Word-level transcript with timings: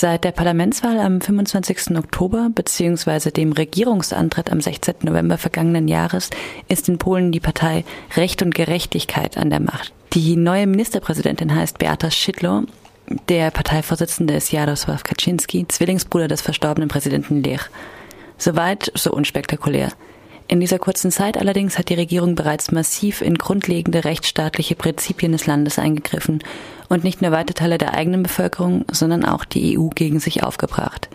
Seit 0.00 0.24
der 0.24 0.32
Parlamentswahl 0.32 0.98
am 0.98 1.20
25. 1.20 1.94
Oktober 1.98 2.48
bzw. 2.54 3.32
dem 3.32 3.52
Regierungsantritt 3.52 4.50
am 4.50 4.62
16. 4.62 4.94
November 5.02 5.36
vergangenen 5.36 5.88
Jahres 5.88 6.30
ist 6.68 6.88
in 6.88 6.96
Polen 6.96 7.32
die 7.32 7.40
Partei 7.40 7.84
Recht 8.16 8.40
und 8.40 8.54
Gerechtigkeit 8.54 9.36
an 9.36 9.50
der 9.50 9.60
Macht. 9.60 9.92
Die 10.14 10.36
neue 10.36 10.66
Ministerpräsidentin 10.66 11.54
heißt 11.54 11.76
Beata 11.76 12.10
Szydlo. 12.10 12.62
Der 13.28 13.50
Parteivorsitzende 13.50 14.32
ist 14.32 14.54
Jarosław 14.54 15.02
Kaczynski, 15.02 15.68
Zwillingsbruder 15.68 16.28
des 16.28 16.40
verstorbenen 16.40 16.88
Präsidenten 16.88 17.42
Lech. 17.42 17.68
Soweit 18.38 18.90
so 18.94 19.12
unspektakulär. 19.12 19.92
In 20.50 20.58
dieser 20.58 20.80
kurzen 20.80 21.12
Zeit 21.12 21.38
allerdings 21.38 21.78
hat 21.78 21.90
die 21.90 21.94
Regierung 21.94 22.34
bereits 22.34 22.72
massiv 22.72 23.20
in 23.20 23.38
grundlegende 23.38 24.04
rechtsstaatliche 24.04 24.74
Prinzipien 24.74 25.30
des 25.30 25.46
Landes 25.46 25.78
eingegriffen 25.78 26.42
und 26.88 27.04
nicht 27.04 27.22
nur 27.22 27.30
weite 27.30 27.54
Teile 27.54 27.78
der 27.78 27.94
eigenen 27.94 28.24
Bevölkerung, 28.24 28.84
sondern 28.90 29.24
auch 29.24 29.44
die 29.44 29.78
EU 29.78 29.90
gegen 29.90 30.18
sich 30.18 30.42
aufgebracht. 30.42 31.08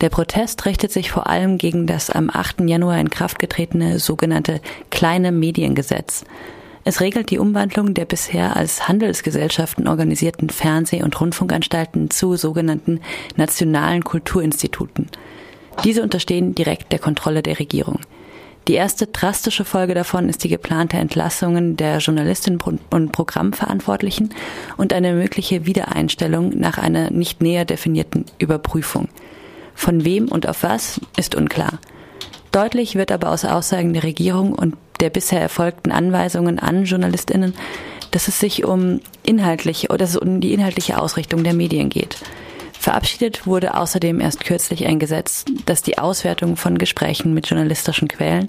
Der 0.00 0.08
Protest 0.08 0.64
richtet 0.64 0.92
sich 0.92 1.10
vor 1.10 1.26
allem 1.26 1.58
gegen 1.58 1.86
das 1.86 2.08
am 2.08 2.30
8. 2.32 2.60
Januar 2.60 2.98
in 2.98 3.10
Kraft 3.10 3.38
getretene 3.38 3.98
sogenannte 3.98 4.62
kleine 4.88 5.30
Mediengesetz. 5.30 6.24
Es 6.84 7.02
regelt 7.02 7.30
die 7.30 7.38
Umwandlung 7.38 7.92
der 7.92 8.06
bisher 8.06 8.56
als 8.56 8.88
Handelsgesellschaften 8.88 9.86
organisierten 9.86 10.48
Fernseh- 10.48 11.02
und 11.02 11.20
Rundfunkanstalten 11.20 12.08
zu 12.08 12.36
sogenannten 12.36 13.02
nationalen 13.36 14.04
Kulturinstituten. 14.04 15.10
Diese 15.84 16.02
unterstehen 16.02 16.54
direkt 16.54 16.92
der 16.92 16.98
Kontrolle 16.98 17.42
der 17.42 17.58
Regierung. 17.58 18.00
Die 18.66 18.74
erste 18.74 19.06
drastische 19.06 19.66
Folge 19.66 19.92
davon 19.94 20.30
ist 20.30 20.42
die 20.42 20.48
geplante 20.48 20.96
Entlassungen 20.96 21.76
der 21.76 21.98
Journalistinnen 21.98 22.58
und 22.90 23.12
Programmverantwortlichen 23.12 24.30
und 24.78 24.94
eine 24.94 25.12
mögliche 25.12 25.66
Wiedereinstellung 25.66 26.58
nach 26.58 26.78
einer 26.78 27.10
nicht 27.10 27.42
näher 27.42 27.66
definierten 27.66 28.24
Überprüfung. 28.38 29.08
Von 29.74 30.04
wem 30.06 30.28
und 30.28 30.48
auf 30.48 30.62
was 30.62 31.00
ist 31.18 31.34
unklar. 31.34 31.78
Deutlich 32.52 32.94
wird 32.94 33.12
aber 33.12 33.30
aus 33.30 33.44
Aussagen 33.44 33.92
der 33.92 34.04
Regierung 34.04 34.54
und 34.54 34.76
der 35.00 35.10
bisher 35.10 35.42
erfolgten 35.42 35.92
Anweisungen 35.92 36.58
an 36.58 36.84
Journalistinnen, 36.84 37.52
dass 38.12 38.28
es 38.28 38.40
sich 38.40 38.64
um 38.64 39.00
inhaltliche 39.24 39.88
dass 39.88 40.10
es 40.10 40.16
um 40.16 40.40
die 40.40 40.54
inhaltliche 40.54 41.02
Ausrichtung 41.02 41.44
der 41.44 41.52
Medien 41.52 41.90
geht. 41.90 42.16
Verabschiedet 42.84 43.46
wurde 43.46 43.78
außerdem 43.78 44.20
erst 44.20 44.44
kürzlich 44.44 44.86
ein 44.86 44.98
Gesetz, 44.98 45.46
das 45.64 45.80
die 45.80 45.96
Auswertung 45.96 46.58
von 46.58 46.76
Gesprächen 46.76 47.32
mit 47.32 47.48
journalistischen 47.48 48.08
Quellen 48.08 48.44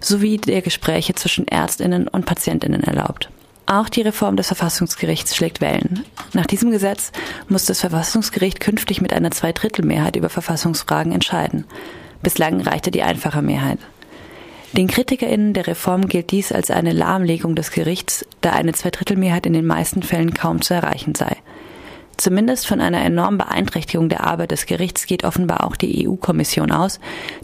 sowie 0.00 0.36
der 0.36 0.60
Gespräche 0.60 1.14
zwischen 1.14 1.48
Ärztinnen 1.48 2.06
und 2.06 2.26
Patientinnen 2.26 2.82
erlaubt. 2.82 3.30
Auch 3.64 3.88
die 3.88 4.02
Reform 4.02 4.36
des 4.36 4.48
Verfassungsgerichts 4.48 5.34
schlägt 5.34 5.62
Wellen. 5.62 6.04
Nach 6.34 6.44
diesem 6.44 6.70
Gesetz 6.72 7.10
muss 7.48 7.64
das 7.64 7.80
Verfassungsgericht 7.80 8.60
künftig 8.60 9.00
mit 9.00 9.14
einer 9.14 9.30
Zweidrittelmehrheit 9.30 10.14
über 10.14 10.28
Verfassungsfragen 10.28 11.12
entscheiden. 11.12 11.64
Bislang 12.22 12.60
reichte 12.60 12.90
die 12.90 13.02
einfache 13.02 13.40
Mehrheit. 13.40 13.78
Den 14.72 14.88
KritikerInnen 14.88 15.54
der 15.54 15.68
Reform 15.68 16.06
gilt 16.06 16.32
dies 16.32 16.52
als 16.52 16.70
eine 16.70 16.92
Lahmlegung 16.92 17.56
des 17.56 17.70
Gerichts, 17.70 18.26
da 18.42 18.50
eine 18.50 18.74
Zweidrittelmehrheit 18.74 19.46
in 19.46 19.54
den 19.54 19.64
meisten 19.64 20.02
Fällen 20.02 20.34
kaum 20.34 20.60
zu 20.60 20.74
erreichen 20.74 21.14
sei. 21.14 21.34
Zumindest 22.20 22.66
von 22.66 22.82
einer 22.82 23.02
enormen 23.02 23.38
Beeinträchtigung 23.38 24.10
der 24.10 24.26
Arbeit 24.26 24.50
des 24.50 24.66
Gerichts 24.66 25.06
geht 25.06 25.24
offenbar 25.24 25.64
auch 25.64 25.74
die 25.74 26.06
EU-Kommission 26.06 26.70
aus, 26.70 27.00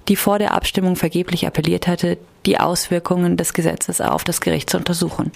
die 0.07 0.17
vor 0.17 0.39
der 0.39 0.53
Abstimmung 0.53 0.97
vergeblich 0.97 1.47
appelliert 1.47 1.87
hatte, 1.87 2.19
die 2.45 2.61
Auswirkungen 2.61 3.39
des 3.39 3.55
Gesetzes 3.55 4.03
auf 4.03 4.23
das 4.23 4.43
Gericht 4.43 4.69
zu 4.69 4.77
untersuchen. 4.77 5.33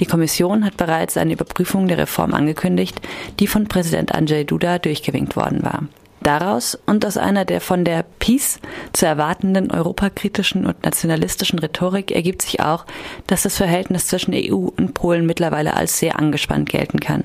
Die 0.00 0.06
Kommission 0.06 0.64
hat 0.64 0.78
bereits 0.78 1.18
eine 1.18 1.34
Überprüfung 1.34 1.88
der 1.88 1.98
Reform 1.98 2.32
angekündigt, 2.32 3.02
die 3.38 3.48
von 3.48 3.68
Präsident 3.68 4.14
Andrzej 4.14 4.44
Duda 4.44 4.78
durchgewinkt 4.78 5.36
worden 5.36 5.62
war. 5.62 5.82
Daraus 6.22 6.78
und 6.86 7.04
aus 7.04 7.18
einer 7.18 7.44
der 7.44 7.60
von 7.60 7.84
der 7.84 8.06
Peace 8.18 8.60
zu 8.94 9.04
erwartenden 9.04 9.70
europakritischen 9.70 10.64
und 10.64 10.82
nationalistischen 10.84 11.58
Rhetorik 11.58 12.12
ergibt 12.12 12.40
sich 12.40 12.60
auch, 12.60 12.86
dass 13.26 13.42
das 13.42 13.58
Verhältnis 13.58 14.06
zwischen 14.06 14.32
EU 14.34 14.70
und 14.74 14.94
Polen 14.94 15.26
mittlerweile 15.26 15.74
als 15.74 15.98
sehr 15.98 16.18
angespannt 16.18 16.70
gelten 16.70 16.98
kann. 16.98 17.24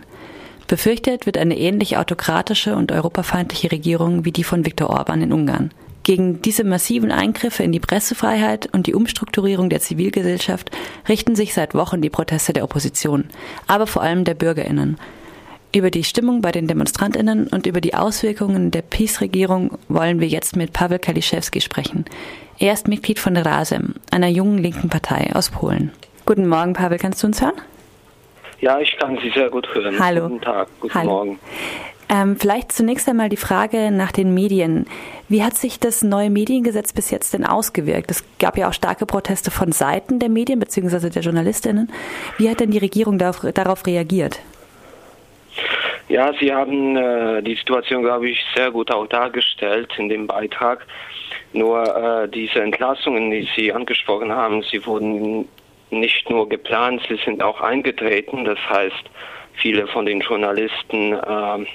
Befürchtet 0.67 1.27
wird 1.27 1.37
eine 1.37 1.57
ähnlich 1.57 1.97
autokratische 1.97 2.75
und 2.75 2.91
europafeindliche 2.91 3.71
Regierung 3.71 4.25
wie 4.25 4.31
die 4.31 4.43
von 4.43 4.65
Viktor 4.65 4.89
Orban 4.89 5.21
in 5.21 5.31
Ungarn. 5.31 5.71
Gegen 6.01 6.41
diese 6.41 6.63
massiven 6.63 7.11
Eingriffe 7.11 7.63
in 7.63 7.71
die 7.71 7.79
Pressefreiheit 7.79 8.69
und 8.71 8.87
die 8.87 8.93
Umstrukturierung 8.93 9.69
der 9.69 9.79
Zivilgesellschaft 9.79 10.71
richten 11.09 11.35
sich 11.35 11.53
seit 11.53 11.73
Wochen 11.73 12.01
die 12.01 12.11
Proteste 12.11 12.53
der 12.53 12.63
Opposition, 12.63 13.25
aber 13.67 13.87
vor 13.87 14.03
allem 14.03 14.23
der 14.23 14.35
Bürgerinnen. 14.35 14.97
Über 15.73 15.91
die 15.91 16.03
Stimmung 16.03 16.41
bei 16.41 16.51
den 16.51 16.67
Demonstrantinnen 16.67 17.47
und 17.47 17.65
über 17.65 17.81
die 17.81 17.95
Auswirkungen 17.95 18.71
der 18.71 18.81
PiS-Regierung 18.81 19.77
wollen 19.87 20.19
wir 20.19 20.27
jetzt 20.27 20.55
mit 20.55 20.73
Paweł 20.73 20.99
Kaliszewski 20.99 21.59
sprechen. 21.59 22.05
Er 22.59 22.73
ist 22.73 22.87
Mitglied 22.87 23.19
von 23.19 23.35
Razem, 23.35 23.95
einer 24.11 24.29
jungen 24.29 24.59
linken 24.59 24.89
Partei 24.89 25.35
aus 25.35 25.49
Polen. 25.49 25.91
Guten 26.25 26.47
Morgen, 26.47 26.73
Paweł, 26.73 26.97
kannst 26.97 27.21
du 27.21 27.27
uns 27.27 27.41
hören? 27.41 27.55
Ja, 28.65 28.79
ich 28.79 28.97
kann 28.97 29.15
Sie 29.21 29.29
sehr 29.29 29.51
gut 29.51 29.67
hören. 29.75 29.99
Hallo. 29.99 30.27
Guten 30.27 30.41
Tag, 30.41 30.67
guten 30.79 30.95
Hallo. 30.95 31.09
Morgen. 31.09 31.39
Ähm, 32.09 32.35
vielleicht 32.35 32.71
zunächst 32.71 33.07
einmal 33.07 33.29
die 33.29 33.37
Frage 33.37 33.91
nach 33.91 34.11
den 34.11 34.33
Medien. 34.33 34.87
Wie 35.29 35.43
hat 35.43 35.53
sich 35.53 35.79
das 35.79 36.01
neue 36.01 36.31
Mediengesetz 36.31 36.91
bis 36.91 37.11
jetzt 37.11 37.35
denn 37.35 37.45
ausgewirkt? 37.45 38.09
Es 38.09 38.23
gab 38.39 38.57
ja 38.57 38.67
auch 38.67 38.73
starke 38.73 39.05
Proteste 39.05 39.51
von 39.51 39.71
Seiten 39.71 40.17
der 40.17 40.29
Medien 40.29 40.57
bzw. 40.57 41.11
der 41.11 41.21
Journalistinnen. 41.21 41.91
Wie 42.39 42.49
hat 42.49 42.59
denn 42.59 42.71
die 42.71 42.79
Regierung 42.79 43.19
darauf, 43.19 43.41
darauf 43.53 43.85
reagiert? 43.85 44.39
Ja, 46.09 46.33
Sie 46.39 46.51
haben 46.51 46.97
äh, 46.97 47.43
die 47.43 47.53
Situation, 47.53 48.01
glaube 48.01 48.29
ich, 48.29 48.43
sehr 48.55 48.71
gut 48.71 48.91
auch 48.91 49.05
dargestellt 49.05 49.93
in 49.99 50.09
dem 50.09 50.25
Beitrag. 50.25 50.87
Nur 51.53 51.83
äh, 51.83 52.27
diese 52.29 52.63
Entlassungen, 52.63 53.29
die 53.29 53.47
Sie 53.55 53.71
angesprochen 53.71 54.31
haben, 54.31 54.63
sie 54.63 54.83
wurden 54.87 55.47
nicht 55.99 56.29
nur 56.29 56.47
geplant, 56.47 57.01
sie 57.07 57.19
sind 57.23 57.41
auch 57.41 57.61
eingetreten. 57.61 58.45
Das 58.45 58.59
heißt, 58.69 59.09
viele 59.53 59.87
von 59.87 60.05
den 60.05 60.19
Journalisten 60.21 61.13
äh, 61.13 61.65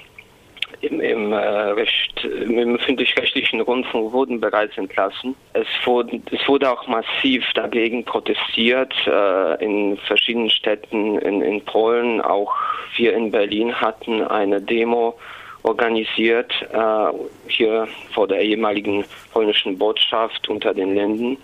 im, 0.83 1.01
im, 1.01 1.33
äh, 1.33 1.37
Recht, 1.37 2.25
im 2.25 2.77
öffentlich-rechtlichen 2.77 3.61
Rundfunk 3.61 4.13
wurden 4.13 4.41
bereits 4.41 4.77
entlassen. 4.79 5.35
Es 5.53 5.67
wurde, 5.85 6.21
es 6.31 6.47
wurde 6.49 6.71
auch 6.71 6.87
massiv 6.87 7.45
dagegen 7.55 8.05
protestiert 8.05 8.95
äh, 9.07 9.65
in 9.65 9.97
verschiedenen 9.99 10.51
Städten 10.51 11.19
in, 11.19 11.43
in 11.43 11.65
Polen. 11.65 12.21
Auch 12.21 12.55
wir 12.97 13.15
in 13.15 13.31
Berlin 13.31 13.75
hatten 13.75 14.23
eine 14.23 14.61
Demo 14.61 15.19
organisiert, 15.63 16.53
äh, 16.73 17.13
hier 17.49 17.87
vor 18.15 18.27
der 18.27 18.41
ehemaligen 18.41 19.05
polnischen 19.33 19.77
Botschaft 19.77 20.49
unter 20.49 20.73
den 20.73 20.95
Linden. 20.95 21.37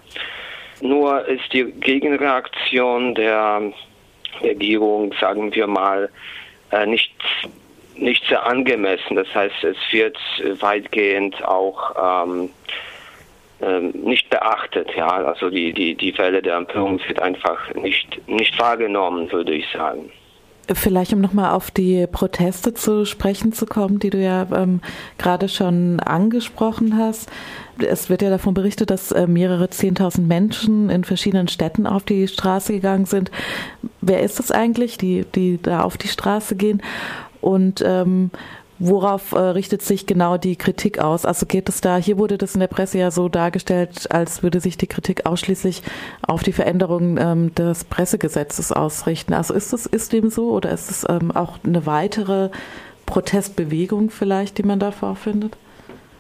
Nur 0.81 1.27
ist 1.27 1.53
die 1.53 1.65
Gegenreaktion 1.65 3.15
der 3.15 3.73
Regierung, 4.43 5.15
sagen 5.19 5.55
wir 5.55 5.67
mal, 5.67 6.11
äh, 6.71 6.87
nicht, 6.87 7.15
nicht 7.95 8.27
sehr 8.29 8.45
angemessen. 8.45 9.17
Das 9.17 9.33
heißt, 9.35 9.65
es 9.65 9.77
wird 9.91 10.19
weitgehend 10.61 11.43
auch 11.45 12.25
ähm, 12.27 12.51
ähm, 13.63 13.91
nicht 13.91 14.29
beachtet. 14.29 14.91
Ja, 14.97 15.09
also 15.09 15.49
die, 15.49 15.73
die, 15.73 15.95
die 15.95 16.17
Welle 16.19 16.43
der 16.43 16.57
Empörung 16.57 17.01
wird 17.07 17.21
einfach 17.21 17.73
nicht, 17.75 18.29
nicht 18.29 18.59
wahrgenommen, 18.59 19.33
würde 19.33 19.55
ich 19.55 19.67
sagen. 19.71 20.11
Vielleicht, 20.73 21.13
um 21.13 21.21
nochmal 21.21 21.53
auf 21.53 21.71
die 21.71 22.07
Proteste 22.09 22.75
zu 22.75 23.05
sprechen 23.05 23.53
zu 23.53 23.67
kommen, 23.67 24.01
die 24.01 24.11
du 24.11 24.21
ja 24.21 24.47
ähm, 24.53 24.81
gerade 25.17 25.49
schon 25.49 26.01
angesprochen 26.01 26.99
hast. 26.99 27.31
Es 27.79 28.11
wird 28.11 28.23
ja 28.23 28.31
davon 28.31 28.55
berichtet, 28.55 28.91
dass 28.91 29.13
äh, 29.13 29.29
mehrere 29.29 29.71
Zehntausend 29.71 30.27
Menschen 30.27 30.91
in 30.91 31.05
verschiedenen 31.05 31.47
Städten 31.47 31.87
auf 31.87 32.03
die 32.03 32.27
Straße 32.27 32.73
gegangen 32.73 33.05
sind. 33.05 33.31
Wer 34.01 34.23
ist 34.23 34.41
das 34.41 34.51
eigentlich, 34.51 34.99
die, 34.99 35.25
die 35.35 35.61
da 35.63 35.83
auf 35.83 35.97
die 35.99 36.09
Straße 36.09 36.57
gehen? 36.57 36.83
Und 37.41 37.81
ähm, 37.87 38.31
Worauf 38.79 39.33
äh, 39.33 39.39
richtet 39.39 39.81
sich 39.81 40.07
genau 40.07 40.37
die 40.37 40.57
Kritik 40.57 40.99
aus? 40.99 41.25
Also 41.25 41.47
geht 41.47 41.69
es 41.69 41.81
da, 41.81 41.97
hier 41.97 42.19
wurde 42.19 42.37
das 42.37 42.55
in 42.55 42.61
der 42.61 42.67
Presse 42.67 42.99
ja 42.99 43.11
so 43.11 43.29
dargestellt, 43.31 44.11
als 44.11 44.43
würde 44.43 44.61
sich 44.61 44.77
die 44.77 44.87
Kritik 44.87 45.25
ausschließlich 45.25 45.83
auf 46.27 46.43
die 46.43 46.53
Veränderung 46.53 47.17
ähm, 47.17 47.55
des 47.55 47.85
Pressegesetzes 47.85 48.73
ausrichten. 48.73 49.33
Also 49.33 49.55
ist 49.55 49.73
es 49.73 49.87
ist 49.87 50.13
dem 50.13 50.29
so 50.29 50.51
oder 50.51 50.71
ist 50.71 50.91
es 50.91 51.07
ähm, 51.09 51.35
auch 51.35 51.59
eine 51.65 51.87
weitere 51.87 52.51
Protestbewegung 53.07 54.11
vielleicht, 54.11 54.59
die 54.59 54.65
man 54.65 54.79
da 54.79 54.91
vorfindet? 54.91 55.57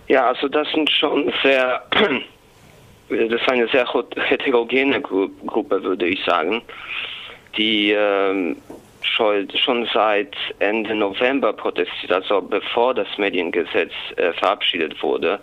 Ja, 0.08 0.28
also 0.28 0.48
das 0.48 0.66
sind 0.72 0.88
schon 0.90 1.30
sehr, 1.42 1.82
das 3.10 3.40
ist 3.40 3.48
eine 3.50 3.68
sehr 3.68 3.86
heterogene 4.14 5.02
Gruppe, 5.02 5.82
würde 5.82 6.06
ich 6.06 6.24
sagen, 6.24 6.62
die 7.58 7.90
ähm, 7.90 8.56
schon 9.06 9.88
seit 9.92 10.34
Ende 10.58 10.94
November 10.94 11.52
protestiert, 11.52 12.12
also 12.12 12.40
bevor 12.40 12.94
das 12.94 13.08
Mediengesetz 13.18 13.92
äh, 14.16 14.32
verabschiedet 14.32 15.02
wurde. 15.02 15.40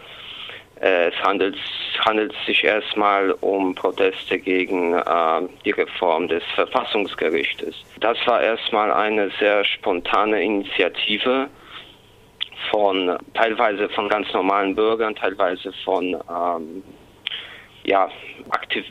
Äh, 0.82 1.10
es 1.10 1.16
handelt, 1.24 1.58
handelt 2.00 2.34
sich 2.46 2.64
erstmal 2.64 3.32
um 3.42 3.74
Proteste 3.74 4.38
gegen 4.40 4.94
äh, 4.94 5.42
die 5.66 5.72
Reform 5.72 6.28
des 6.28 6.44
Verfassungsgerichtes. 6.56 7.76
Das 8.00 8.18
war 8.26 8.42
erstmal 8.42 8.92
eine 8.92 9.30
sehr 9.40 9.64
spontane 9.64 10.44
Initiative 10.44 11.48
von 12.70 13.18
teilweise 13.34 13.90
von 13.90 14.10
ganz 14.10 14.32
normalen 14.34 14.76
Bürgern, 14.76 15.16
teilweise 15.16 15.72
von 15.84 16.16
ähm, 16.30 16.84
ja, 17.86 18.10
Aktiv 18.50 18.86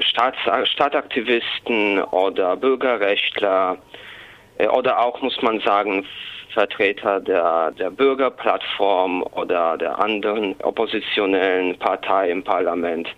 Staats 0.00 0.38
Staataktivisten 0.70 2.02
oder 2.04 2.56
Bürgerrechtler 2.56 3.74
äh, 3.74 4.13
oder 4.58 5.00
auch, 5.00 5.20
muss 5.22 5.40
man 5.42 5.60
sagen, 5.60 6.06
Vertreter 6.52 7.20
der, 7.20 7.72
der 7.72 7.90
Bürgerplattform 7.90 9.24
oder 9.32 9.76
der 9.76 9.98
anderen 9.98 10.54
oppositionellen 10.62 11.76
Partei 11.78 12.30
im 12.30 12.42
Parlament. 12.42 13.08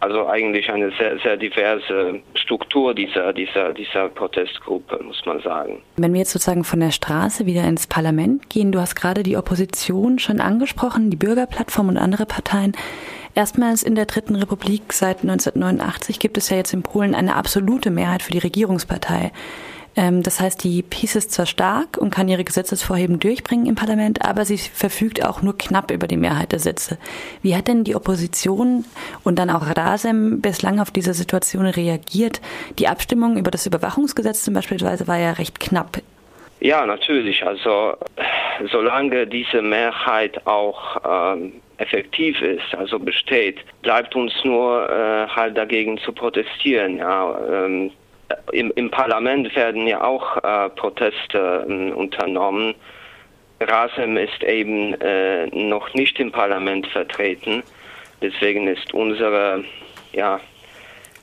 Also 0.00 0.26
eigentlich 0.26 0.68
eine 0.68 0.90
sehr, 0.98 1.16
sehr 1.20 1.36
diverse 1.36 2.20
Struktur 2.34 2.92
dieser, 2.92 3.32
dieser, 3.32 3.72
dieser 3.72 4.08
Protestgruppe, 4.08 5.00
muss 5.02 5.24
man 5.24 5.40
sagen. 5.42 5.80
Wenn 5.96 6.12
wir 6.12 6.18
jetzt 6.18 6.32
sozusagen 6.32 6.64
von 6.64 6.80
der 6.80 6.90
Straße 6.90 7.46
wieder 7.46 7.62
ins 7.62 7.86
Parlament 7.86 8.50
gehen, 8.50 8.72
du 8.72 8.80
hast 8.80 8.96
gerade 8.96 9.22
die 9.22 9.36
Opposition 9.36 10.18
schon 10.18 10.40
angesprochen, 10.40 11.10
die 11.10 11.16
Bürgerplattform 11.16 11.88
und 11.88 11.98
andere 11.98 12.26
Parteien. 12.26 12.72
Erstmals 13.36 13.84
in 13.84 13.94
der 13.94 14.06
Dritten 14.06 14.34
Republik 14.34 14.92
seit 14.92 15.20
1989 15.22 16.18
gibt 16.18 16.36
es 16.36 16.50
ja 16.50 16.56
jetzt 16.56 16.74
in 16.74 16.82
Polen 16.82 17.14
eine 17.14 17.36
absolute 17.36 17.90
Mehrheit 17.90 18.22
für 18.22 18.32
die 18.32 18.38
Regierungspartei. 18.38 19.30
Ähm, 19.96 20.22
das 20.22 20.40
heißt, 20.40 20.64
die 20.64 20.82
PiS 20.82 21.16
ist 21.16 21.32
zwar 21.32 21.46
stark 21.46 21.98
und 21.98 22.10
kann 22.10 22.28
ihre 22.28 22.44
Gesetzesvorhaben 22.44 23.18
durchbringen 23.18 23.66
im 23.66 23.74
Parlament, 23.74 24.24
aber 24.24 24.44
sie 24.44 24.58
verfügt 24.58 25.24
auch 25.24 25.42
nur 25.42 25.56
knapp 25.56 25.90
über 25.90 26.06
die 26.06 26.16
Mehrheit 26.16 26.52
der 26.52 26.58
Sitze. 26.58 26.98
Wie 27.42 27.54
hat 27.54 27.68
denn 27.68 27.84
die 27.84 27.94
Opposition 27.94 28.84
und 29.24 29.38
dann 29.38 29.50
auch 29.50 29.66
Rasem 29.76 30.40
bislang 30.40 30.80
auf 30.80 30.90
diese 30.90 31.14
Situation 31.14 31.66
reagiert? 31.66 32.40
Die 32.78 32.88
Abstimmung 32.88 33.36
über 33.36 33.50
das 33.50 33.66
Überwachungsgesetz 33.66 34.44
zum 34.44 34.54
Beispiel 34.54 34.80
war 34.80 35.18
ja 35.18 35.32
recht 35.32 35.60
knapp. 35.60 35.98
Ja, 36.60 36.86
natürlich. 36.86 37.44
Also 37.44 37.96
solange 38.70 39.26
diese 39.26 39.62
Mehrheit 39.62 40.46
auch 40.46 41.34
ähm, 41.34 41.54
effektiv 41.78 42.40
ist, 42.40 42.74
also 42.78 43.00
besteht, 43.00 43.58
bleibt 43.82 44.14
uns 44.14 44.32
nur 44.44 44.88
äh, 44.88 45.26
halt 45.26 45.56
dagegen 45.56 45.98
zu 45.98 46.12
protestieren. 46.12 46.98
Ja. 46.98 47.36
Ähm, 47.50 47.90
im, 48.52 48.72
im, 48.76 48.90
Parlament 48.90 49.54
werden 49.56 49.86
ja 49.86 50.02
auch 50.02 50.36
äh, 50.38 50.68
Proteste 50.70 51.66
äh, 51.68 51.92
unternommen. 51.92 52.74
Rasem 53.60 54.16
ist 54.16 54.42
eben 54.42 54.94
äh, 55.00 55.46
noch 55.46 55.92
nicht 55.94 56.18
im 56.18 56.32
Parlament 56.32 56.86
vertreten. 56.88 57.62
Deswegen 58.20 58.68
ist 58.68 58.92
unsere 58.94 59.64
ja, 60.12 60.40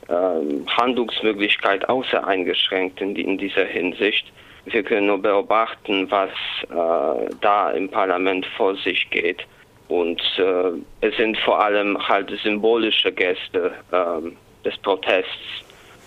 ähm, 0.08 0.66
Handlungsmöglichkeit 0.68 1.88
außer 1.88 2.26
eingeschränkt 2.26 3.00
in, 3.00 3.16
in, 3.16 3.38
dieser 3.38 3.64
Hinsicht. 3.64 4.26
Wir 4.66 4.82
können 4.82 5.06
nur 5.06 5.20
beobachten, 5.20 6.10
was 6.10 6.30
äh, 6.68 7.34
da 7.40 7.70
im 7.70 7.88
Parlament 7.88 8.46
vor 8.56 8.76
sich 8.76 9.08
geht. 9.10 9.46
Und 9.88 10.20
äh, 10.38 10.72
es 11.00 11.16
sind 11.16 11.38
vor 11.38 11.62
allem 11.62 11.96
halt 12.06 12.30
symbolische 12.42 13.10
Gäste 13.12 13.72
ähm, 13.92 14.36
des 14.64 14.76
Protests 14.78 15.64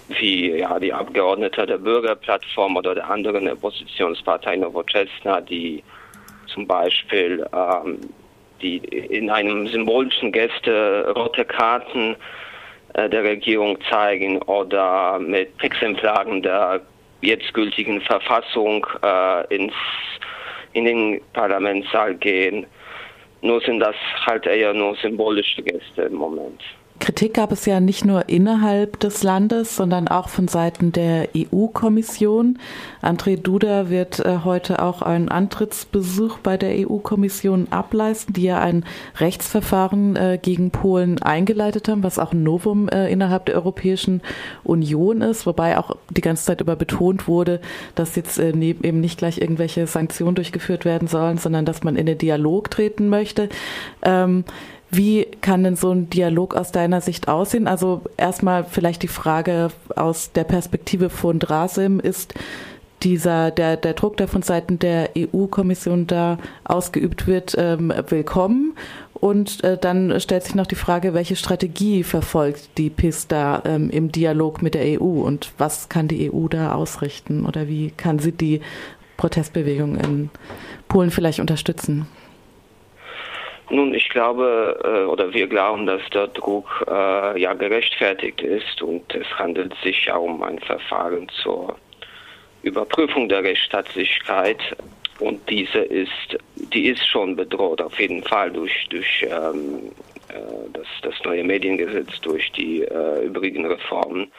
wie 0.10 0.58
ja, 0.58 0.80
die 0.80 0.94
Abgeordnete 0.94 1.66
der 1.66 1.78
Bürgerplattform 1.78 2.78
oder 2.78 2.96
der 2.96 3.10
anderen 3.10 3.50
Oppositionspartei 3.50 4.58
Nowoczesna, 4.58 5.42
die 5.42 5.84
zum 6.48 6.68
Beispiel 6.68 7.46
ähm, 7.54 8.00
die 8.62 8.78
in 8.78 9.30
einem 9.30 9.68
symbolischen 9.68 10.32
Geste 10.32 11.14
rote 11.16 11.46
Karten 11.46 12.16
äh, 12.94 13.10
der 13.10 13.24
Regierung 13.24 13.78
zeigen 13.90 14.42
oder 14.44 15.20
mit 15.20 15.50
Exemplaren 15.62 16.42
der 16.42 16.82
jetzt 17.22 17.54
gültigen 17.54 18.02
Verfassung 18.02 18.86
äh, 19.02 19.56
ins, 19.56 19.74
in 20.74 20.86
den 20.86 21.22
Parlamentssaal 21.34 22.16
gehen. 22.16 22.66
Nur 23.42 23.62
sind 23.62 23.80
das 23.80 23.96
halt 24.26 24.46
eher 24.46 24.74
nur 24.74 24.96
symbolische 24.96 25.62
Gäste 25.62 26.04
im 26.04 26.16
Moment. 26.16 26.62
Kritik 27.04 27.34
gab 27.34 27.52
es 27.52 27.66
ja 27.66 27.82
nicht 27.82 28.06
nur 28.06 28.30
innerhalb 28.30 28.98
des 29.02 29.24
Landes, 29.24 29.76
sondern 29.76 30.08
auch 30.08 30.30
von 30.30 30.48
Seiten 30.48 30.94
der 30.94 31.28
EU-Kommission. 31.36 32.60
André 33.02 33.36
Duda 33.36 33.90
wird 33.90 34.22
äh, 34.22 34.38
heute 34.46 34.82
auch 34.82 35.02
einen 35.02 35.28
Antrittsbesuch 35.28 36.38
bei 36.38 36.56
der 36.56 36.88
EU-Kommission 36.90 37.68
ableisten, 37.72 38.34
die 38.34 38.44
ja 38.44 38.60
ein 38.60 38.86
Rechtsverfahren 39.18 40.16
äh, 40.16 40.40
gegen 40.42 40.72
Polen 40.72 41.22
eingeleitet 41.22 41.90
haben, 41.90 42.04
was 42.04 42.20
auch 42.20 42.32
ein 42.32 42.44
Novum 42.44 42.88
äh, 42.88 43.12
innerhalb 43.12 43.48
der 43.48 43.56
Europäischen 43.56 44.22
Union 44.64 45.20
ist, 45.20 45.46
wobei 45.46 45.78
auch 45.78 45.98
die 46.10 46.22
ganze 46.22 46.46
Zeit 46.46 46.62
über 46.62 46.78
betont 46.78 47.28
wurde, 47.28 47.60
dass 47.96 48.16
jetzt 48.16 48.40
eben 48.40 49.02
nicht 49.02 49.18
gleich 49.18 49.42
irgendwelche 49.42 49.88
Sanktionen 49.88 50.36
durchgeführt 50.36 50.86
werden 50.86 51.10
sollen, 51.10 51.38
sondern 51.38 51.66
dass 51.66 51.84
man 51.84 51.98
in 51.98 52.06
den 52.06 52.18
Dialog 52.18 52.72
treten 52.72 53.10
möchte. 53.10 53.50
Ähm, 54.04 54.46
wie 54.95 55.25
kann 55.42 55.63
denn 55.63 55.75
so 55.75 55.92
ein 55.92 56.10
Dialog 56.10 56.56
aus 56.56 56.72
deiner 56.72 57.01
Sicht 57.01 57.28
aussehen? 57.28 57.68
Also 57.68 58.01
erstmal 58.16 58.63
vielleicht 58.63 59.01
die 59.01 59.07
Frage 59.07 59.69
aus 59.95 60.31
der 60.31 60.44
Perspektive 60.44 61.10
von 61.10 61.40
Drasim 61.40 62.00
ist 62.00 62.34
dieser 63.01 63.51
der 63.51 63.75
der 63.75 63.94
Druck, 63.94 64.18
der 64.18 64.28
von 64.28 64.44
Seiten 64.44 64.80
der 64.80 65.10
EU-Kommission 65.18 66.07
da 66.07 66.38
ausgeübt 66.63 67.28
wird, 67.28 67.56
ähm, 67.57 67.92
willkommen. 68.10 68.75
Und 69.13 69.63
äh, 69.63 69.78
dann 69.78 70.19
stellt 70.19 70.44
sich 70.44 70.54
noch 70.54 70.68
die 70.68 70.75
Frage, 70.75 71.13
welche 71.13 71.38
Strategie 71.38 72.04
verfolgt 72.04 72.78
die 72.78 72.89
PIS 72.89 73.28
da 73.28 73.63
ähm, 73.66 73.89
im 73.89 74.12
Dialog 74.12 74.62
mit 74.62 74.74
der 74.74 75.01
EU 75.01 75.24
und 75.24 75.54
was 75.57 75.89
kann 75.89 76.07
die 76.07 76.31
EU 76.31 76.48
da 76.50 76.74
ausrichten 76.74 77.46
oder 77.46 77.68
wie 77.68 77.92
kann 77.92 78.19
sie 78.19 78.34
die 78.34 78.62
Protestbewegung 79.18 79.96
in 79.96 80.30
Polen 80.88 81.10
vielleicht 81.10 81.39
unterstützen? 81.39 82.06
Nun, 83.69 83.94
ich 83.94 84.10
glaube 84.10 84.80
äh, 84.83 85.10
oder 85.10 85.33
wir 85.33 85.48
glauben, 85.48 85.86
dass 85.86 86.01
der 86.13 86.27
Druck 86.27 86.86
äh, 86.88 87.39
ja 87.39 87.54
gerechtfertigt 87.54 88.42
ist 88.42 88.81
und 88.81 89.13
es 89.15 89.27
handelt 89.38 89.74
sich 89.83 90.06
ja 90.06 90.18
um 90.18 90.44
ein 90.44 90.60
Verfahren 90.60 91.30
zur 91.42 91.77
Überprüfung 92.62 93.30
der 93.30 93.44
Rechtsstaatlichkeit 93.44 94.60
und 95.19 95.50
diese 95.50 95.80
ist, 95.80 96.38
die 96.56 96.88
ist 96.88 97.07
schon 97.07 97.36
bedroht 97.36 97.81
auf 97.81 98.00
jeden 98.00 98.24
Fall 98.24 98.51
durch 98.51 98.88
durch 98.89 99.25
ähm, 99.30 99.92
äh, 100.30 100.69
das, 100.74 100.88
das 101.01 101.15
neue 101.24 101.44
Mediengesetz, 101.44 102.19
durch 102.21 102.51
die 102.51 102.81
äh, 102.81 103.25
übrigen 103.25 103.65
Reformen. 103.65 104.31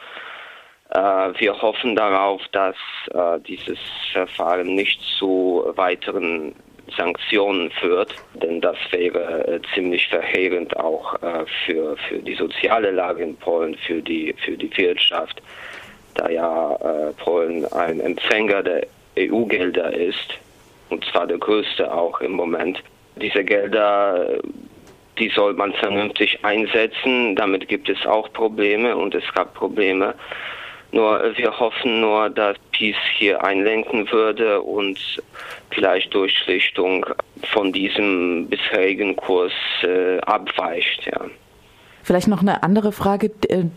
Äh, 0.89 0.99
wir 1.39 1.61
hoffen 1.61 1.95
darauf, 1.95 2.41
dass 2.51 2.75
äh, 3.11 3.39
dieses 3.41 3.79
Verfahren 4.11 4.75
nicht 4.75 5.01
zu 5.17 5.63
weiteren 5.75 6.53
Sanktionen 6.95 7.71
führt, 7.71 8.13
denn 8.35 8.61
das 8.61 8.77
wäre 8.91 9.47
äh, 9.47 9.59
ziemlich 9.73 10.07
verheerend 10.07 10.77
auch 10.77 11.15
äh, 11.21 11.45
für, 11.65 11.97
für 11.97 12.19
die 12.19 12.35
soziale 12.35 12.91
Lage 12.91 13.23
in 13.23 13.35
Polen, 13.37 13.75
für 13.75 14.01
die, 14.01 14.33
für 14.45 14.57
die 14.57 14.75
Wirtschaft, 14.77 15.41
da 16.13 16.29
ja 16.29 16.75
äh, 16.75 17.13
Polen 17.13 17.65
ein 17.73 17.99
Empfänger 17.99 18.63
der 18.63 18.87
EU-Gelder 19.17 19.93
ist, 19.93 20.37
und 20.89 21.03
zwar 21.05 21.27
der 21.27 21.37
größte 21.37 21.91
auch 21.91 22.21
im 22.21 22.33
Moment. 22.33 22.81
Diese 23.15 23.43
Gelder, 23.43 24.39
die 25.17 25.29
soll 25.29 25.53
man 25.53 25.73
vernünftig 25.73 26.43
einsetzen, 26.43 27.35
damit 27.35 27.67
gibt 27.67 27.89
es 27.89 28.05
auch 28.05 28.31
Probleme 28.33 28.95
und 28.95 29.15
es 29.15 29.23
gab 29.33 29.53
Probleme. 29.53 30.13
Nur 30.95 31.33
wir 31.35 31.59
hoffen 31.59 31.99
nur, 31.99 32.29
dass 32.29 32.55
Peace 32.71 32.95
hier 33.17 33.43
einlenken 33.43 34.09
würde 34.13 34.61
und 34.61 34.97
vielleicht 35.71 36.13
durch 36.13 36.31
Schlichtung 36.37 37.05
von 37.51 37.73
diesem 37.73 38.47
bisherigen 38.47 39.13
Kurs 39.17 39.51
äh, 39.83 40.19
abweicht. 40.19 41.05
Ja. 41.05 41.25
Vielleicht 42.05 42.27
noch 42.27 42.41
eine 42.41 42.61
andere 42.61 42.91
Frage, 42.91 43.31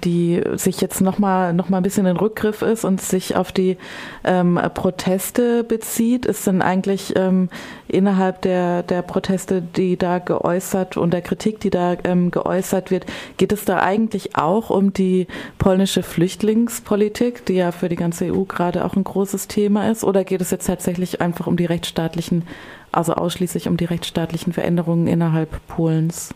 die 0.05 0.43
sich 0.57 0.83
jetzt 0.83 1.01
noch 1.01 1.19
mal, 1.19 1.55
noch 1.55 1.71
mal 1.71 1.79
ein 1.79 1.83
bisschen 1.83 2.05
in 2.05 2.19
Rückgriff 2.19 2.61
ist 2.61 2.85
und 2.85 3.01
sich 3.01 3.37
auf 3.37 3.53
die 3.53 3.79
ähm, 4.23 4.61
Proteste 4.75 5.65
bezieht. 5.65 6.27
Ist 6.27 6.47
denn 6.47 6.61
eigentlich 6.61 7.17
ähm, 7.17 7.49
innerhalb 7.87 8.43
der, 8.43 8.83
der 8.83 9.01
Proteste, 9.01 9.63
die 9.63 9.97
da 9.97 10.19
geäußert 10.19 10.99
und 10.99 11.15
der 11.15 11.23
Kritik, 11.23 11.61
die 11.61 11.71
da 11.71 11.97
ähm, 12.05 12.31
geäußert 12.31 12.91
wird, 12.91 13.07
geht 13.39 13.51
es 13.51 13.65
da 13.65 13.79
eigentlich 13.79 14.37
auch 14.37 14.69
um 14.69 14.93
die 14.93 15.27
polnische 15.57 16.03
Flüchtlingspolitik, 16.03 17.47
die 17.47 17.55
ja 17.55 17.73
für 17.73 17.89
die 17.89 17.97
ganze 17.97 18.27
EU 18.27 18.43
gerade 18.43 18.85
auch 18.85 18.95
ein 18.95 19.05
großes 19.05 19.49
Thema 19.49 19.91
ist? 19.91 20.05
Oder 20.05 20.25
geht 20.25 20.43
es 20.43 20.51
jetzt 20.51 20.67
tatsächlich 20.67 21.23
einfach 21.23 21.47
um 21.47 21.57
die 21.57 21.65
rechtsstaatlichen, 21.65 22.47
also 22.93 23.15
ausschließlich 23.15 23.69
um 23.69 23.79
die 23.79 23.87
rechtsstaatlichen 23.87 24.53
Veränderungen 24.53 25.07
innerhalb 25.07 25.67
Polens? 25.67 26.35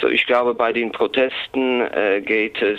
So, 0.00 0.08
ich 0.08 0.26
glaube, 0.26 0.54
bei 0.54 0.72
den 0.72 0.92
Protesten 0.92 1.80
äh, 1.80 2.20
geht 2.24 2.62
es 2.62 2.78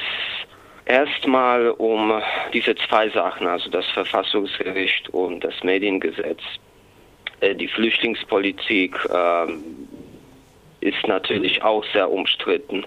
erstmal 0.85 1.69
um 1.71 2.21
diese 2.53 2.75
zwei 2.75 3.09
Sachen, 3.09 3.45
also 3.45 3.69
das 3.69 3.85
Verfassungsgericht 3.87 5.09
und 5.09 5.43
das 5.43 5.63
Mediengesetz. 5.63 6.41
Äh, 7.41 7.55
die 7.55 7.67
Flüchtlingspolitik 7.67 8.95
äh, 9.05 9.51
ist 10.81 11.07
natürlich 11.07 11.61
auch 11.61 11.83
sehr 11.93 12.09
umstritten. 12.09 12.85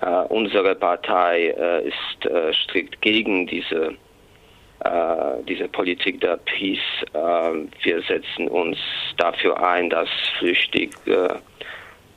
Äh, 0.00 0.06
unsere 0.28 0.74
Partei 0.74 1.54
äh, 1.58 1.88
ist 1.88 2.56
strikt 2.64 3.00
gegen 3.00 3.46
diese 3.46 3.94
diese 5.48 5.66
Politik 5.66 6.20
der 6.20 6.36
Peace. 6.36 6.78
Wir 7.82 8.00
setzen 8.02 8.46
uns 8.46 8.78
dafür 9.16 9.60
ein, 9.60 9.90
dass 9.90 10.08
Flüchtlinge 10.38 11.40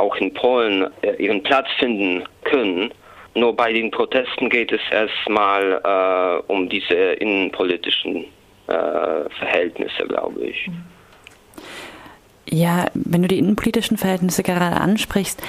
auch 0.02 0.16
in 0.18 0.34
Polen 0.34 0.88
ihren 1.18 1.42
Platz 1.44 1.68
finden 1.80 2.24
können. 2.44 2.92
Nur 3.34 3.56
bei 3.56 3.72
den 3.72 3.92
Protesten 3.92 4.50
geht 4.50 4.74
es 4.74 4.82
erstmal 4.92 6.44
um 6.48 6.68
diese 6.68 6.94
innenpolitischen 6.94 8.26
Verhältnisse, 8.66 10.06
glaube 10.08 10.42
ich. 10.42 10.70
Ja, 12.50 12.88
wenn 12.94 13.22
du 13.22 13.28
die 13.30 13.38
innenpolitischen 13.38 13.98
Verhältnisse 13.98 14.44
gerade 14.44 14.82
ansprichst, 14.82 15.42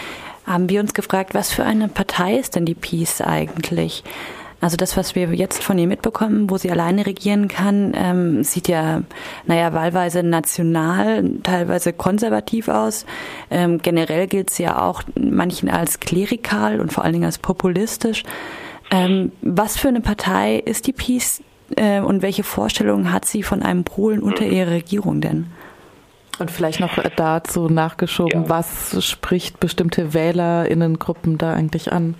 haben 0.46 0.68
wir 0.68 0.80
uns 0.80 0.94
gefragt, 0.94 1.34
was 1.34 1.52
für 1.52 1.64
eine 1.64 1.88
Partei 1.88 2.34
ist 2.34 2.54
denn 2.54 2.66
die 2.66 2.74
Peace 2.74 3.20
eigentlich? 3.20 4.04
Also 4.62 4.76
das, 4.76 4.96
was 4.96 5.16
wir 5.16 5.34
jetzt 5.34 5.60
von 5.60 5.76
ihr 5.76 5.88
mitbekommen, 5.88 6.48
wo 6.48 6.56
sie 6.56 6.70
alleine 6.70 7.04
regieren 7.04 7.48
kann, 7.48 7.94
ähm, 7.96 8.44
sieht 8.44 8.68
ja, 8.68 9.02
naja, 9.44 9.72
wahlweise 9.72 10.22
national, 10.22 11.28
teilweise 11.42 11.92
konservativ 11.92 12.68
aus. 12.68 13.04
Ähm, 13.50 13.78
generell 13.78 14.28
gilt 14.28 14.50
sie 14.50 14.62
ja 14.62 14.80
auch 14.80 15.02
manchen 15.18 15.68
als 15.68 15.98
klerikal 15.98 16.80
und 16.80 16.92
vor 16.92 17.02
allen 17.02 17.14
Dingen 17.14 17.24
als 17.24 17.38
populistisch. 17.38 18.22
Ähm, 18.92 19.32
was 19.42 19.76
für 19.76 19.88
eine 19.88 20.00
Partei 20.00 20.58
ist 20.58 20.86
die 20.86 20.92
Peace 20.92 21.42
äh, 21.74 21.98
und 21.98 22.22
welche 22.22 22.44
Vorstellungen 22.44 23.12
hat 23.12 23.24
sie 23.24 23.42
von 23.42 23.62
einem 23.62 23.82
Polen 23.82 24.22
unter 24.22 24.46
ihrer 24.46 24.70
Regierung 24.70 25.20
denn? 25.20 25.46
Und 26.38 26.52
vielleicht 26.52 26.78
noch 26.78 26.96
dazu 27.16 27.68
nachgeschoben, 27.68 28.44
ja. 28.44 28.48
was 28.48 29.04
spricht 29.04 29.58
bestimmte 29.58 30.14
Wählerinnengruppen 30.14 31.36
da 31.36 31.52
eigentlich 31.52 31.92
an? 31.92 32.14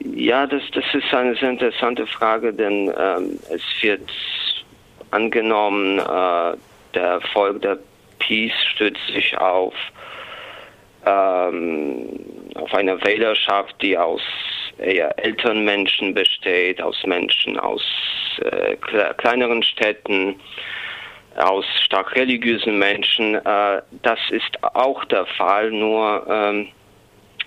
Ja, 0.00 0.46
das, 0.46 0.62
das 0.72 0.84
ist 0.92 1.12
eine 1.12 1.34
sehr 1.36 1.50
interessante 1.50 2.06
Frage, 2.06 2.52
denn 2.52 2.92
ähm, 2.96 3.38
es 3.50 3.62
wird 3.80 4.08
angenommen, 5.10 5.98
äh, 5.98 6.56
der 6.94 7.02
Erfolg 7.02 7.62
der 7.62 7.78
Peace 8.18 8.52
stützt 8.74 9.06
sich 9.12 9.36
auf, 9.38 9.74
ähm, 11.04 12.20
auf 12.54 12.72
eine 12.74 13.02
Wählerschaft, 13.04 13.74
die 13.82 13.96
aus 13.96 14.20
eher 14.78 15.18
älteren 15.18 15.64
Menschen 15.64 16.14
besteht, 16.14 16.80
aus 16.80 17.04
Menschen 17.04 17.58
aus 17.58 17.82
äh, 18.40 18.76
kleineren 19.16 19.62
Städten, 19.62 20.36
aus 21.36 21.64
stark 21.84 22.14
religiösen 22.14 22.78
Menschen. 22.78 23.34
Äh, 23.34 23.82
das 24.02 24.20
ist 24.30 24.62
auch 24.62 25.04
der 25.06 25.26
Fall, 25.26 25.70
nur 25.70 26.26
ähm, 26.28 26.68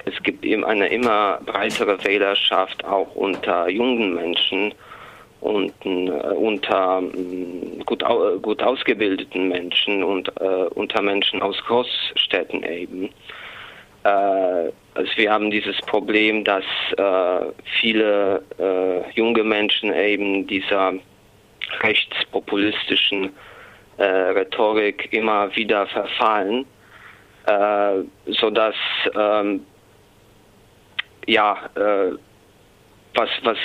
es 0.06 0.24
gibt 0.24 0.46
eben 0.46 0.64
eine 0.66 0.88
immer 0.88 1.40
breitere 1.46 2.04
Wählerschaft 2.04 2.84
auch 2.86 3.16
unter 3.16 3.70
jungen 3.70 4.16
Menschen 4.16 4.74
und 5.42 5.74
äh, 5.86 5.90
unter 5.90 7.02
äh, 7.02 7.84
gut, 7.86 8.04
gut 8.42 8.62
ausgebildeten 8.62 9.50
Menschen 9.50 10.04
und 10.04 10.32
äh, 10.40 10.66
unter 10.76 11.02
Menschen 11.02 11.42
aus 11.42 11.58
Großstädten 11.66 12.64
eben. 12.64 13.10
Äh, 14.04 14.72
also 14.94 15.12
wir 15.16 15.32
haben 15.32 15.50
dieses 15.52 15.78
Problem, 15.82 16.44
dass 16.44 16.66
äh, 16.98 17.46
viele 17.80 18.44
junge 19.16 19.44
Menschen 19.44 19.94
eben 19.94 20.46
dieser 20.48 20.94
rechtspopulistischen 21.82 23.32
äh, 23.98 24.04
Rhetorik 24.04 25.12
immer 25.12 25.56
wieder 25.56 25.88
verfallen, 25.88 26.66
äh, 27.46 28.04
sodass 28.28 28.76
ähm, 29.16 29.66
ja 31.28 31.70
äh, 31.76 32.12
was 33.14 33.30
was 33.44 33.58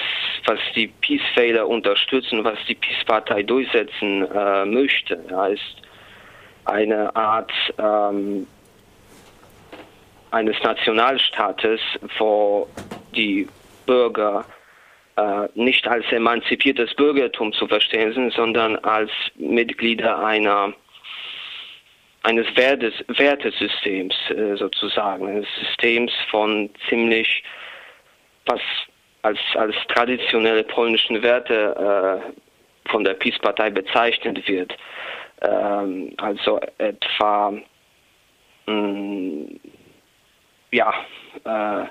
was 0.46 0.58
die 0.74 0.88
Peace-Wähler 0.88 1.66
unterstützen, 1.66 2.44
was 2.44 2.58
die 2.68 2.74
Peace-Partei 2.74 3.42
durchsetzen 3.42 4.26
äh, 4.30 4.64
möchte, 4.64 5.18
ja, 5.30 5.46
ist 5.46 5.82
eine 6.64 7.14
Art 7.14 7.52
ähm, 7.78 8.46
eines 10.30 10.56
Nationalstaates, 10.62 11.80
wo 12.18 12.68
die 13.14 13.48
Bürger 13.86 14.44
äh, 15.16 15.48
nicht 15.54 15.86
als 15.88 16.04
emanzipiertes 16.12 16.94
Bürgertum 16.94 17.52
zu 17.52 17.66
verstehen 17.66 18.12
sind, 18.12 18.32
sondern 18.32 18.76
als 18.76 19.10
Mitglieder 19.36 20.24
einer 20.24 20.74
eines 22.26 22.46
Wertes, 22.56 22.92
Wertesystems 23.06 24.14
äh, 24.30 24.56
sozusagen, 24.56 25.28
eines 25.28 25.46
Systems 25.60 26.12
von 26.28 26.68
ziemlich, 26.88 27.44
was 28.46 28.60
als, 29.22 29.38
als 29.54 29.76
traditionelle 29.88 30.64
polnischen 30.64 31.22
Werte 31.22 32.22
äh, 32.34 32.90
von 32.90 33.04
der 33.04 33.14
Peace-Partei 33.14 33.70
bezeichnet 33.70 34.46
wird. 34.48 34.76
Ähm, 35.42 36.14
also 36.16 36.60
etwa, 36.78 37.52
mh, 38.66 38.72
mm, 38.72 39.60
ja, 40.72 40.94
äh, 41.44 41.86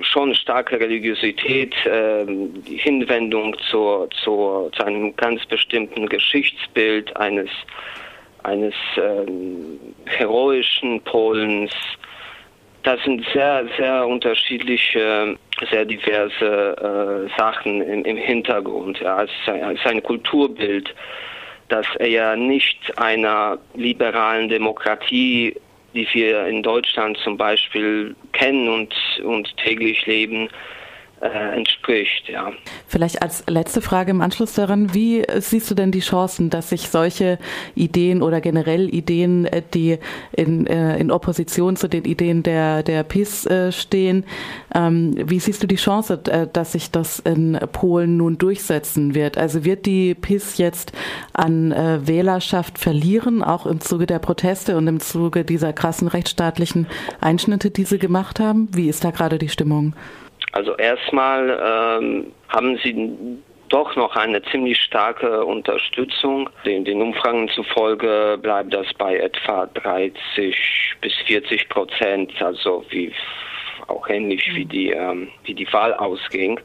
schon 0.00 0.34
starke 0.34 0.78
Religiosität, 0.78 1.74
äh, 1.86 2.24
Hinwendung 2.66 3.56
zur, 3.70 4.08
zur, 4.10 4.70
zu 4.72 4.84
einem 4.84 5.16
ganz 5.16 5.44
bestimmten 5.46 6.08
Geschichtsbild 6.08 7.16
eines, 7.16 7.50
eines 8.44 8.74
äh, 8.96 9.26
heroischen 10.06 11.00
Polens. 11.02 11.72
Das 12.82 13.02
sind 13.02 13.24
sehr, 13.32 13.66
sehr 13.76 14.06
unterschiedliche, 14.06 15.36
sehr 15.70 15.84
diverse 15.84 17.28
äh, 17.28 17.38
Sachen 17.38 17.80
im, 17.82 18.04
im 18.04 18.16
Hintergrund. 18.16 19.00
Ja. 19.00 19.24
Es, 19.24 19.30
ist 19.46 19.86
ein 19.86 20.02
Kulturbild, 20.02 20.94
das 21.68 21.86
eher 21.98 22.36
nicht 22.36 22.98
einer 22.98 23.58
liberalen 23.74 24.48
Demokratie 24.48 25.54
die 25.94 26.06
wir 26.12 26.46
in 26.46 26.62
Deutschland 26.62 27.16
zum 27.18 27.36
Beispiel 27.36 28.14
kennen 28.32 28.68
und, 28.68 28.94
und 29.24 29.56
täglich 29.58 30.04
leben, 30.06 30.48
entspricht. 31.20 32.28
Ja. 32.28 32.52
Vielleicht 32.86 33.22
als 33.22 33.44
letzte 33.48 33.80
Frage 33.80 34.10
im 34.10 34.20
Anschluss 34.20 34.54
daran, 34.54 34.94
wie 34.94 35.24
siehst 35.38 35.70
du 35.70 35.74
denn 35.74 35.90
die 35.90 36.00
Chancen, 36.00 36.50
dass 36.50 36.70
sich 36.70 36.88
solche 36.88 37.38
Ideen 37.74 38.22
oder 38.22 38.40
generell 38.40 38.92
Ideen, 38.94 39.46
äh, 39.46 39.62
die 39.72 39.98
in, 40.32 40.66
äh, 40.66 40.98
in 40.98 41.10
Opposition 41.10 41.76
zu 41.76 41.88
den 41.88 42.04
Ideen 42.04 42.42
der, 42.42 42.82
der 42.82 43.02
PiS 43.04 43.48
stehen, 43.70 44.24
ähm, 44.74 45.14
wie 45.16 45.38
siehst 45.38 45.62
du 45.62 45.66
die 45.66 45.76
Chance, 45.76 46.18
dass 46.52 46.72
sich 46.72 46.90
das 46.90 47.20
in 47.20 47.58
Polen 47.72 48.16
nun 48.16 48.38
durchsetzen 48.38 49.14
wird? 49.14 49.38
Also 49.38 49.64
wird 49.64 49.86
die 49.86 50.14
PiS 50.14 50.58
jetzt 50.58 50.92
an 51.32 51.70
Wählerschaft 52.06 52.78
verlieren, 52.78 53.42
auch 53.42 53.66
im 53.66 53.80
Zuge 53.80 54.06
der 54.06 54.18
Proteste 54.18 54.76
und 54.76 54.86
im 54.86 55.00
Zuge 55.00 55.44
dieser 55.44 55.72
krassen 55.72 56.08
rechtsstaatlichen 56.08 56.86
Einschnitte, 57.20 57.70
die 57.70 57.84
sie 57.84 57.98
gemacht 57.98 58.40
haben? 58.40 58.68
Wie 58.72 58.88
ist 58.88 59.04
da 59.04 59.10
gerade 59.10 59.38
die 59.38 59.48
Stimmung? 59.48 59.94
Also 60.54 60.76
erstmal 60.76 61.50
ähm, 61.50 62.32
haben 62.48 62.78
sie 62.78 63.18
doch 63.70 63.96
noch 63.96 64.14
eine 64.14 64.40
ziemlich 64.44 64.80
starke 64.80 65.44
Unterstützung. 65.44 66.48
Den, 66.64 66.84
den, 66.84 67.02
Umfragen 67.02 67.48
zufolge 67.48 68.38
bleibt 68.40 68.72
das 68.72 68.86
bei 68.96 69.16
etwa 69.16 69.66
30 69.66 70.94
bis 71.00 71.12
40 71.26 71.68
Prozent, 71.70 72.40
also 72.40 72.84
wie 72.90 73.12
auch 73.88 74.08
ähnlich 74.08 74.48
wie 74.54 74.64
die 74.64 74.90
ähm, 74.90 75.28
wie 75.42 75.54
die 75.54 75.70
Wahl 75.72 75.92
ausging. 75.94 76.60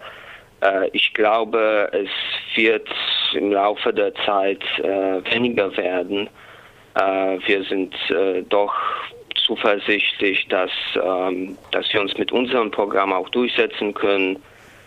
Äh, 0.61 0.89
ich 0.93 1.11
glaube, 1.15 1.89
es 1.91 2.11
wird 2.55 2.87
im 3.33 3.51
Laufe 3.51 3.91
der 3.91 4.13
Zeit 4.23 4.61
äh, 4.77 5.33
weniger 5.33 5.75
werden. 5.75 6.29
Äh, 6.93 7.39
wir 7.47 7.63
sind 7.63 7.95
äh, 8.11 8.43
doch 8.43 8.75
zuversichtlich, 9.49 10.47
dass, 10.47 10.69
ähm, 10.95 11.57
dass 11.71 11.91
wir 11.91 12.01
uns 12.01 12.15
mit 12.17 12.31
unserem 12.31 12.69
Programm 12.69 13.11
auch 13.11 13.29
durchsetzen 13.29 13.95
können. 13.95 14.37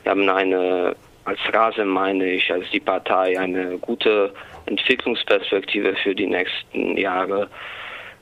Wir 0.04 0.12
haben 0.12 0.28
eine, 0.28 0.94
als 1.24 1.40
Rase 1.52 1.84
meine 1.84 2.30
ich, 2.30 2.52
als 2.52 2.70
die 2.70 2.80
Partei 2.80 3.38
eine 3.38 3.76
gute 3.78 4.32
Entwicklungsperspektive 4.66 5.96
für 5.96 6.14
die 6.14 6.28
nächsten 6.28 6.96
Jahre. 6.96 7.48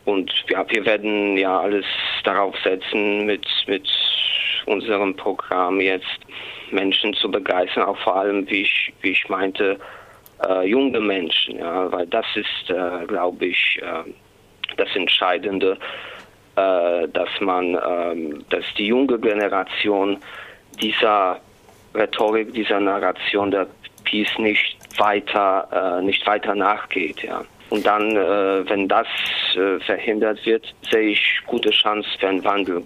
Und 0.06 0.32
ja, 0.48 0.64
wir 0.70 0.86
werden 0.86 1.36
ja 1.36 1.60
alles 1.60 1.84
darauf 2.24 2.56
setzen, 2.64 3.26
mit, 3.26 3.46
mit 3.66 3.86
unserem 4.64 5.14
Programm 5.14 5.78
jetzt 5.78 6.20
Menschen 6.70 7.12
zu 7.12 7.30
begeistern, 7.30 7.84
auch 7.84 7.98
vor 7.98 8.16
allem, 8.16 8.48
wie 8.48 8.62
ich, 8.62 8.94
wie 9.02 9.10
ich 9.10 9.28
meinte, 9.28 9.78
äh, 10.48 10.66
junge 10.66 11.00
Menschen, 11.00 11.58
ja, 11.58 11.92
weil 11.92 12.06
das 12.06 12.24
ist, 12.34 12.70
äh, 12.70 13.04
glaube 13.06 13.44
ich, 13.46 13.78
äh, 13.82 14.10
das 14.76 14.88
Entscheidende 14.94 15.76
dass 17.08 17.28
man, 17.40 17.78
ähm, 17.86 18.44
dass 18.50 18.64
die 18.76 18.86
junge 18.86 19.18
Generation 19.18 20.18
dieser 20.80 21.40
Rhetorik, 21.94 22.52
dieser 22.54 22.80
Narration 22.80 23.50
der 23.50 23.66
Peace 24.04 24.38
nicht 24.38 24.76
weiter, 24.98 25.98
äh, 26.00 26.04
nicht 26.04 26.26
weiter 26.26 26.54
nachgeht, 26.54 27.22
ja. 27.22 27.44
Und 27.70 27.86
dann, 27.86 28.16
äh, 28.16 28.68
wenn 28.68 28.88
das 28.88 29.06
äh, 29.54 29.78
verhindert 29.80 30.44
wird, 30.44 30.74
sehe 30.90 31.10
ich 31.10 31.40
gute 31.46 31.70
Chance 31.70 32.08
für 32.18 32.28
einen 32.28 32.44
Wandel 32.44 32.82